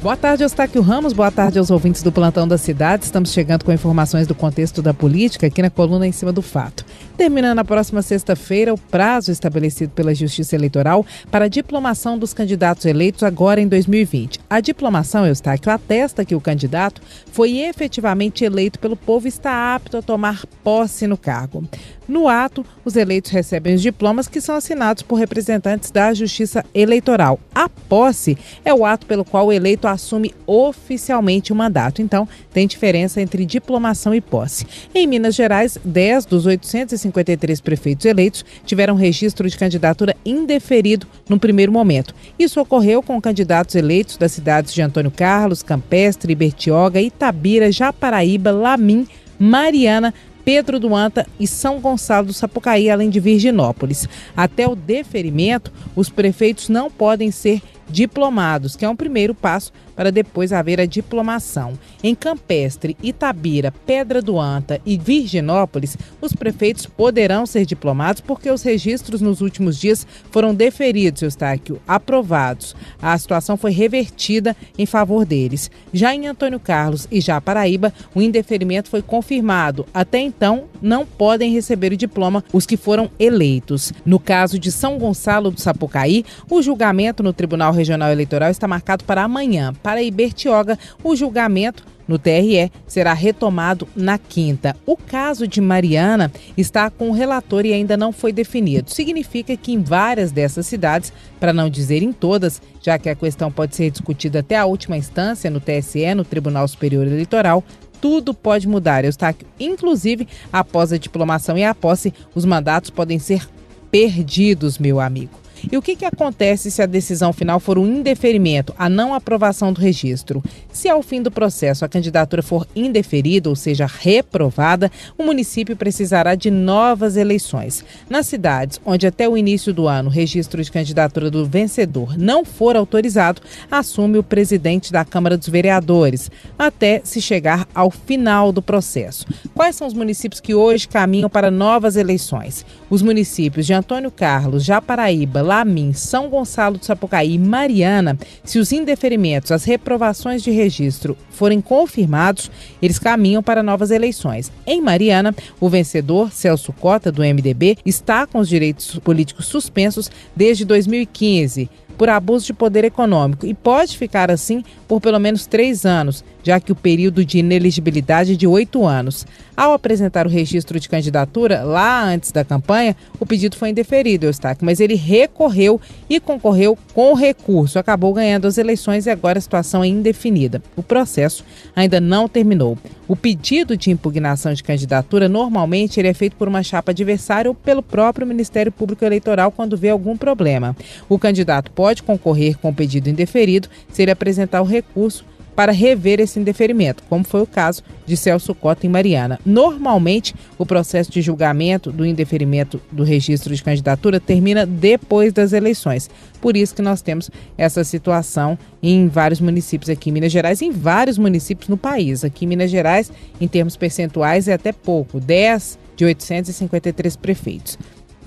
Boa 0.00 0.16
tarde, 0.16 0.44
Eustáquio 0.44 0.80
Ramos. 0.80 1.12
Boa 1.12 1.28
tarde 1.28 1.58
aos 1.58 1.72
ouvintes 1.72 2.04
do 2.04 2.12
Plantão 2.12 2.46
da 2.46 2.56
Cidade. 2.56 3.04
Estamos 3.04 3.32
chegando 3.32 3.64
com 3.64 3.72
informações 3.72 4.28
do 4.28 4.34
contexto 4.34 4.80
da 4.80 4.94
política 4.94 5.48
aqui 5.48 5.60
na 5.60 5.70
coluna 5.70 6.06
Em 6.06 6.12
Cima 6.12 6.32
do 6.32 6.40
Fato. 6.40 6.86
Terminando 7.16 7.56
na 7.56 7.64
próxima 7.64 8.00
sexta-feira 8.00 8.72
o 8.72 8.78
prazo 8.78 9.32
estabelecido 9.32 9.90
pela 9.90 10.14
Justiça 10.14 10.54
Eleitoral 10.54 11.04
para 11.32 11.46
a 11.46 11.48
diplomação 11.48 12.16
dos 12.16 12.32
candidatos 12.32 12.84
eleitos 12.84 13.24
agora 13.24 13.60
em 13.60 13.66
2020. 13.66 14.38
A 14.48 14.60
diplomação, 14.60 15.26
Eustáquio, 15.26 15.72
atesta 15.72 16.24
que 16.24 16.36
o 16.36 16.40
candidato 16.40 17.02
foi 17.32 17.58
efetivamente 17.58 18.44
eleito 18.44 18.78
pelo 18.78 18.96
povo 18.96 19.26
e 19.26 19.28
está 19.28 19.74
apto 19.74 19.96
a 19.96 20.02
tomar 20.02 20.46
posse 20.62 21.08
no 21.08 21.16
cargo. 21.16 21.64
No 22.08 22.26
ato, 22.26 22.64
os 22.86 22.96
eleitos 22.96 23.30
recebem 23.30 23.74
os 23.74 23.82
diplomas 23.82 24.26
que 24.26 24.40
são 24.40 24.54
assinados 24.54 25.02
por 25.02 25.16
representantes 25.16 25.90
da 25.90 26.14
Justiça 26.14 26.64
Eleitoral. 26.74 27.38
A 27.54 27.68
posse 27.68 28.38
é 28.64 28.72
o 28.72 28.86
ato 28.86 29.04
pelo 29.04 29.26
qual 29.26 29.48
o 29.48 29.52
eleito 29.52 29.86
assume 29.86 30.34
oficialmente 30.46 31.52
o 31.52 31.56
mandato. 31.56 32.00
Então, 32.00 32.26
tem 32.50 32.66
diferença 32.66 33.20
entre 33.20 33.44
diplomação 33.44 34.14
e 34.14 34.22
posse. 34.22 34.66
Em 34.94 35.06
Minas 35.06 35.34
Gerais, 35.34 35.76
10 35.84 36.24
dos 36.24 36.46
853 36.46 37.60
prefeitos 37.60 38.06
eleitos 38.06 38.42
tiveram 38.64 38.94
registro 38.94 39.46
de 39.46 39.58
candidatura 39.58 40.16
indeferido 40.24 41.06
no 41.28 41.38
primeiro 41.38 41.70
momento. 41.70 42.14
Isso 42.38 42.58
ocorreu 42.58 43.02
com 43.02 43.20
candidatos 43.20 43.74
eleitos 43.74 44.16
das 44.16 44.32
cidades 44.32 44.72
de 44.72 44.80
Antônio 44.80 45.10
Carlos, 45.10 45.62
Campestre, 45.62 46.34
Bertioga, 46.34 47.02
Itabira, 47.02 47.70
Japaraíba, 47.70 48.50
Lamim, 48.50 49.06
Mariana, 49.38 50.12
Pedro 50.48 50.80
do 50.80 50.96
Anta 50.96 51.26
e 51.38 51.46
São 51.46 51.78
Gonçalo 51.78 52.28
do 52.28 52.32
Sapucaí, 52.32 52.88
além 52.88 53.10
de 53.10 53.20
Virginópolis. 53.20 54.08
Até 54.34 54.66
o 54.66 54.74
deferimento, 54.74 55.70
os 55.94 56.08
prefeitos 56.08 56.70
não 56.70 56.90
podem 56.90 57.30
ser 57.30 57.60
diplomados, 57.88 58.76
que 58.76 58.84
é 58.84 58.88
um 58.88 58.96
primeiro 58.96 59.34
passo 59.34 59.72
para 59.98 60.12
depois 60.12 60.52
haver 60.52 60.80
a 60.80 60.86
diplomação. 60.86 61.72
Em 62.04 62.14
Campestre, 62.14 62.96
Itabira, 63.02 63.72
Pedra 63.84 64.22
do 64.22 64.38
Anta 64.38 64.80
e 64.86 64.96
Virginópolis, 64.96 65.96
os 66.20 66.32
prefeitos 66.32 66.86
poderão 66.86 67.44
ser 67.44 67.66
diplomados 67.66 68.20
porque 68.20 68.48
os 68.48 68.62
registros 68.62 69.20
nos 69.20 69.40
últimos 69.40 69.76
dias 69.76 70.06
foram 70.30 70.54
deferidos, 70.54 71.22
Eustáquio, 71.22 71.80
aprovados. 71.86 72.76
A 73.02 73.18
situação 73.18 73.56
foi 73.56 73.72
revertida 73.72 74.56
em 74.78 74.86
favor 74.86 75.26
deles. 75.26 75.68
Já 75.92 76.14
em 76.14 76.28
Antônio 76.28 76.60
Carlos 76.60 77.08
e 77.10 77.20
já 77.20 77.40
Paraíba, 77.40 77.92
o 78.14 78.22
indeferimento 78.22 78.88
foi 78.88 79.02
confirmado. 79.02 79.84
Até 79.92 80.20
então, 80.20 80.66
não 80.80 81.04
podem 81.04 81.52
receber 81.52 81.92
o 81.92 81.96
diploma 81.96 82.44
os 82.52 82.66
que 82.66 82.76
foram 82.76 83.10
eleitos. 83.18 83.92
No 84.06 84.20
caso 84.20 84.60
de 84.60 84.70
São 84.70 84.96
Gonçalo 84.96 85.50
do 85.50 85.60
Sapucaí, 85.60 86.24
o 86.48 86.62
julgamento 86.62 87.20
no 87.20 87.32
Tribunal 87.32 87.72
Regional 87.78 88.10
Eleitoral 88.10 88.50
está 88.50 88.68
marcado 88.68 89.04
para 89.04 89.22
amanhã. 89.22 89.72
Para 89.82 90.02
Ibertioga, 90.02 90.78
o 91.02 91.16
julgamento 91.16 91.84
no 92.08 92.18
TRE 92.18 92.72
será 92.86 93.12
retomado 93.12 93.86
na 93.94 94.18
quinta. 94.18 94.74
O 94.86 94.96
caso 94.96 95.46
de 95.46 95.60
Mariana 95.60 96.32
está 96.56 96.90
com 96.90 97.10
o 97.10 97.12
relator 97.12 97.66
e 97.66 97.72
ainda 97.72 97.96
não 97.96 98.12
foi 98.12 98.32
definido. 98.32 98.90
Significa 98.90 99.56
que 99.56 99.72
em 99.72 99.82
várias 99.82 100.32
dessas 100.32 100.66
cidades, 100.66 101.12
para 101.38 101.52
não 101.52 101.68
dizer 101.68 102.02
em 102.02 102.12
todas, 102.12 102.62
já 102.80 102.98
que 102.98 103.10
a 103.10 103.14
questão 103.14 103.52
pode 103.52 103.76
ser 103.76 103.90
discutida 103.90 104.40
até 104.40 104.56
a 104.56 104.64
última 104.64 104.96
instância 104.96 105.50
no 105.50 105.60
TSE, 105.60 106.14
no 106.14 106.24
Tribunal 106.24 106.66
Superior 106.66 107.06
Eleitoral, 107.06 107.62
tudo 108.00 108.32
pode 108.32 108.66
mudar. 108.66 109.04
Eustáquio, 109.04 109.46
inclusive, 109.60 110.26
após 110.52 110.92
a 110.92 110.98
diplomação 110.98 111.58
e 111.58 111.64
a 111.64 111.74
posse, 111.74 112.14
os 112.34 112.44
mandatos 112.44 112.90
podem 112.90 113.18
ser 113.18 113.46
perdidos, 113.90 114.78
meu 114.78 115.00
amigo. 115.00 115.32
E 115.70 115.76
o 115.76 115.82
que, 115.82 115.96
que 115.96 116.04
acontece 116.04 116.70
se 116.70 116.82
a 116.82 116.86
decisão 116.86 117.32
final 117.32 117.60
for 117.60 117.78
um 117.78 117.86
indeferimento, 117.86 118.74
a 118.78 118.88
não 118.88 119.14
aprovação 119.14 119.72
do 119.72 119.80
registro? 119.80 120.42
Se 120.72 120.88
ao 120.88 121.02
fim 121.02 121.22
do 121.22 121.30
processo 121.30 121.84
a 121.84 121.88
candidatura 121.88 122.42
for 122.42 122.66
indeferida, 122.74 123.48
ou 123.48 123.56
seja, 123.56 123.86
reprovada, 123.86 124.90
o 125.16 125.24
município 125.24 125.76
precisará 125.76 126.34
de 126.34 126.50
novas 126.50 127.16
eleições. 127.16 127.84
Nas 128.08 128.26
cidades 128.26 128.80
onde 128.84 129.06
até 129.06 129.28
o 129.28 129.36
início 129.36 129.72
do 129.72 129.88
ano 129.88 130.08
o 130.08 130.12
registro 130.12 130.62
de 130.62 130.70
candidatura 130.70 131.30
do 131.30 131.44
vencedor 131.44 132.16
não 132.16 132.44
for 132.44 132.76
autorizado, 132.76 133.42
assume 133.70 134.18
o 134.18 134.22
presidente 134.22 134.92
da 134.92 135.04
Câmara 135.04 135.36
dos 135.36 135.48
Vereadores, 135.48 136.30
até 136.58 137.00
se 137.04 137.20
chegar 137.20 137.66
ao 137.74 137.90
final 137.90 138.52
do 138.52 138.62
processo. 138.62 139.26
Quais 139.54 139.76
são 139.76 139.86
os 139.86 139.94
municípios 139.94 140.40
que 140.40 140.54
hoje 140.54 140.88
caminham 140.88 141.28
para 141.28 141.50
novas 141.50 141.96
eleições? 141.96 142.64
Os 142.88 143.02
municípios 143.02 143.66
de 143.66 143.72
Antônio 143.72 144.10
Carlos, 144.10 144.64
Japaraíba, 144.64 145.42
Lamin, 145.48 145.94
São 145.94 146.28
Gonçalo 146.28 146.76
do 146.76 146.84
Sapucaí 146.84 147.32
e 147.32 147.38
Mariana, 147.38 148.18
se 148.44 148.58
os 148.58 148.70
indeferimentos, 148.70 149.50
as 149.50 149.64
reprovações 149.64 150.42
de 150.42 150.50
registro 150.50 151.16
forem 151.30 151.58
confirmados, 151.58 152.50
eles 152.82 152.98
caminham 152.98 153.42
para 153.42 153.62
novas 153.62 153.90
eleições. 153.90 154.52
Em 154.66 154.82
Mariana, 154.82 155.34
o 155.58 155.70
vencedor, 155.70 156.30
Celso 156.32 156.70
Cota, 156.74 157.10
do 157.10 157.22
MDB, 157.22 157.78
está 157.86 158.26
com 158.26 158.40
os 158.40 158.48
direitos 158.48 158.98
políticos 158.98 159.46
suspensos 159.46 160.10
desde 160.36 160.66
2015 160.66 161.70
por 161.98 162.08
abuso 162.08 162.46
de 162.46 162.54
poder 162.54 162.84
econômico 162.84 163.44
e 163.44 163.52
pode 163.52 163.98
ficar 163.98 164.30
assim 164.30 164.62
por 164.86 165.00
pelo 165.00 165.18
menos 165.18 165.44
três 165.44 165.84
anos, 165.84 166.24
já 166.42 166.58
que 166.58 166.72
o 166.72 166.76
período 166.76 167.24
de 167.24 167.38
ineligibilidade 167.38 168.32
é 168.32 168.36
de 168.36 168.46
oito 168.46 168.86
anos. 168.86 169.26
Ao 169.54 169.72
apresentar 169.72 170.24
o 170.24 170.30
registro 170.30 170.78
de 170.78 170.88
candidatura, 170.88 171.64
lá 171.64 172.04
antes 172.04 172.30
da 172.30 172.44
campanha, 172.44 172.96
o 173.18 173.26
pedido 173.26 173.56
foi 173.56 173.70
indeferido, 173.70 174.24
Eustáquio, 174.24 174.64
mas 174.64 174.78
ele 174.78 174.94
recorreu 174.94 175.80
e 176.08 176.20
concorreu 176.20 176.78
com 176.94 177.12
recurso. 177.12 177.78
Acabou 177.78 178.14
ganhando 178.14 178.46
as 178.46 178.56
eleições 178.56 179.06
e 179.06 179.10
agora 179.10 179.38
a 179.38 179.42
situação 179.42 179.82
é 179.82 179.88
indefinida. 179.88 180.62
O 180.76 180.82
processo 180.82 181.44
ainda 181.74 182.00
não 182.00 182.28
terminou. 182.28 182.78
O 183.08 183.16
pedido 183.16 183.76
de 183.76 183.90
impugnação 183.90 184.52
de 184.54 184.62
candidatura, 184.62 185.28
normalmente, 185.28 185.98
ele 185.98 186.08
é 186.08 186.14
feito 186.14 186.36
por 186.36 186.46
uma 186.46 186.62
chapa 186.62 186.92
adversária 186.92 187.50
ou 187.50 187.54
pelo 187.54 187.82
próprio 187.82 188.26
Ministério 188.26 188.70
Público 188.70 189.04
Eleitoral 189.04 189.50
quando 189.50 189.76
vê 189.76 189.88
algum 189.88 190.16
problema. 190.16 190.76
O 191.08 191.18
candidato 191.18 191.70
pode 191.72 191.87
concorrer 191.96 192.58
com 192.58 192.70
o 192.70 192.74
pedido 192.74 193.08
indeferido 193.08 193.68
se 193.90 194.02
ele 194.02 194.10
apresentar 194.10 194.60
o 194.62 194.64
recurso 194.64 195.24
para 195.58 195.72
rever 195.72 196.20
esse 196.20 196.38
indeferimento, 196.38 197.02
como 197.08 197.24
foi 197.24 197.42
o 197.42 197.46
caso 197.46 197.82
de 198.06 198.16
Celso 198.16 198.54
Cota 198.54 198.86
em 198.86 198.88
Mariana. 198.88 199.40
Normalmente, 199.44 200.32
o 200.56 200.64
processo 200.64 201.10
de 201.10 201.20
julgamento 201.20 201.90
do 201.90 202.06
indeferimento 202.06 202.80
do 202.92 203.02
registro 203.02 203.52
de 203.52 203.60
candidatura 203.60 204.20
termina 204.20 204.64
depois 204.64 205.32
das 205.32 205.52
eleições. 205.52 206.08
Por 206.40 206.56
isso 206.56 206.76
que 206.76 206.80
nós 206.80 207.02
temos 207.02 207.28
essa 207.56 207.82
situação 207.82 208.56
em 208.80 209.08
vários 209.08 209.40
municípios 209.40 209.90
aqui 209.90 210.10
em 210.10 210.12
Minas 210.12 210.30
Gerais, 210.30 210.62
em 210.62 210.70
vários 210.70 211.18
municípios 211.18 211.68
no 211.68 211.76
país. 211.76 212.22
Aqui 212.22 212.44
em 212.44 212.48
Minas 212.48 212.70
Gerais, 212.70 213.10
em 213.40 213.48
termos 213.48 213.76
percentuais, 213.76 214.46
é 214.46 214.52
até 214.52 214.70
pouco, 214.70 215.18
10 215.18 215.76
de 215.96 216.04
853 216.04 217.16
prefeitos. 217.16 217.76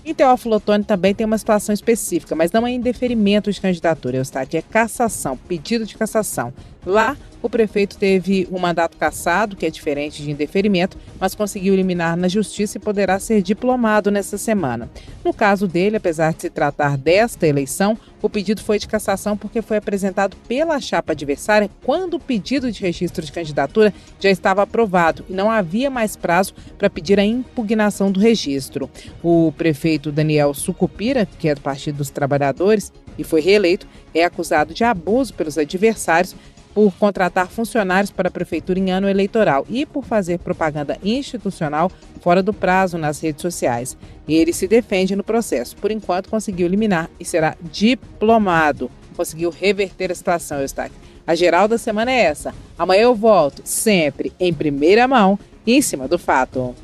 Em 0.03 0.15
Teófilo 0.15 0.55
Otoni 0.55 0.83
também 0.83 1.13
tem 1.13 1.25
uma 1.25 1.37
situação 1.37 1.73
específica, 1.73 2.35
mas 2.35 2.51
não 2.51 2.65
é 2.65 2.71
indeferimento 2.71 3.51
de 3.51 3.61
candidatura, 3.61 4.17
Eustáquio, 4.17 4.57
é 4.57 4.61
cassação, 4.61 5.37
pedido 5.37 5.85
de 5.85 5.95
cassação. 5.95 6.51
Lá, 6.85 7.15
o 7.41 7.49
prefeito 7.49 7.97
teve 7.97 8.47
um 8.51 8.59
mandato 8.59 8.97
cassado, 8.97 9.55
que 9.55 9.65
é 9.65 9.69
diferente 9.69 10.21
de 10.21 10.29
indeferimento, 10.29 10.97
mas 11.19 11.33
conseguiu 11.33 11.73
eliminar 11.73 12.15
na 12.15 12.27
justiça 12.27 12.77
e 12.77 12.81
poderá 12.81 13.19
ser 13.19 13.41
diplomado 13.41 14.11
nessa 14.11 14.37
semana. 14.37 14.89
No 15.23 15.33
caso 15.33 15.67
dele, 15.67 15.97
apesar 15.97 16.33
de 16.33 16.41
se 16.41 16.49
tratar 16.49 16.97
desta 16.97 17.47
eleição, 17.47 17.97
o 18.21 18.29
pedido 18.29 18.61
foi 18.61 18.77
de 18.77 18.87
cassação 18.87 19.35
porque 19.35 19.61
foi 19.61 19.77
apresentado 19.77 20.37
pela 20.47 20.79
chapa 20.79 21.13
adversária 21.13 21.69
quando 21.83 22.15
o 22.15 22.19
pedido 22.19 22.71
de 22.71 22.81
registro 22.81 23.25
de 23.25 23.31
candidatura 23.31 23.91
já 24.19 24.29
estava 24.29 24.61
aprovado 24.61 25.25
e 25.27 25.33
não 25.33 25.49
havia 25.49 25.89
mais 25.89 26.15
prazo 26.15 26.53
para 26.77 26.89
pedir 26.89 27.19
a 27.19 27.25
impugnação 27.25 28.11
do 28.11 28.19
registro. 28.19 28.89
O 29.23 29.51
prefeito 29.57 30.11
Daniel 30.11 30.53
Sucupira, 30.53 31.25
que 31.25 31.49
é 31.49 31.55
do 31.55 31.61
Partido 31.61 31.97
dos 31.97 32.11
Trabalhadores 32.11 32.93
e 33.17 33.23
foi 33.23 33.41
reeleito, 33.41 33.87
é 34.13 34.23
acusado 34.23 34.73
de 34.73 34.83
abuso 34.83 35.33
pelos 35.33 35.57
adversários 35.57 36.35
por 36.73 36.93
contratar 36.93 37.49
funcionários 37.49 38.11
para 38.11 38.27
a 38.27 38.31
prefeitura 38.31 38.79
em 38.79 38.91
ano 38.91 39.09
eleitoral 39.09 39.65
e 39.69 39.85
por 39.85 40.03
fazer 40.03 40.39
propaganda 40.39 40.97
institucional 41.03 41.91
fora 42.21 42.41
do 42.41 42.53
prazo 42.53 42.97
nas 42.97 43.19
redes 43.19 43.41
sociais. 43.41 43.97
Ele 44.27 44.53
se 44.53 44.67
defende 44.67 45.15
no 45.15 45.23
processo. 45.23 45.75
Por 45.75 45.91
enquanto, 45.91 46.29
conseguiu 46.29 46.65
eliminar 46.65 47.09
e 47.19 47.25
será 47.25 47.55
diplomado. 47.61 48.89
Conseguiu 49.15 49.49
reverter 49.49 50.11
a 50.11 50.15
situação, 50.15 50.61
Eustáquio. 50.61 50.97
A 51.25 51.35
geral 51.35 51.67
da 51.67 51.77
semana 51.77 52.11
é 52.11 52.21
essa. 52.21 52.53
Amanhã 52.77 53.03
eu 53.03 53.15
volto, 53.15 53.61
sempre 53.63 54.33
em 54.39 54.53
primeira 54.53 55.07
mão 55.07 55.37
e 55.65 55.75
em 55.75 55.81
cima 55.81 56.07
do 56.07 56.17
fato. 56.17 56.75